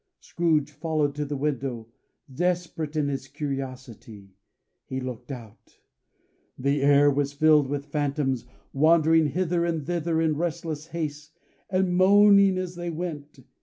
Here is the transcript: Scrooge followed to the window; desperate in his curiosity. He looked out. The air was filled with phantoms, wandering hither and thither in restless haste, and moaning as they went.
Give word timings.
Scrooge 0.19 0.71
followed 0.71 1.13
to 1.13 1.25
the 1.25 1.37
window; 1.37 1.87
desperate 2.33 2.95
in 2.95 3.07
his 3.07 3.27
curiosity. 3.27 4.33
He 4.87 4.99
looked 4.99 5.31
out. 5.31 5.77
The 6.57 6.81
air 6.81 7.11
was 7.11 7.33
filled 7.33 7.67
with 7.67 7.85
phantoms, 7.91 8.45
wandering 8.73 9.27
hither 9.27 9.63
and 9.63 9.85
thither 9.85 10.19
in 10.19 10.37
restless 10.37 10.87
haste, 10.87 11.37
and 11.69 11.95
moaning 11.95 12.57
as 12.57 12.73
they 12.73 12.89
went. 12.89 13.41